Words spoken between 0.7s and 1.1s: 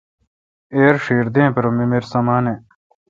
ایر